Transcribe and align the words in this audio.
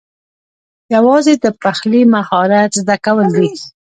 یوازې 0.95 1.33
د 1.43 1.45
پخلي 1.61 2.01
مهارت 2.13 2.69
زده 2.81 2.95
کول 3.05 3.27
دي 3.37 3.47